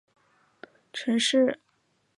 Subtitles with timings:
[0.91, 1.59] 城市附近是森林。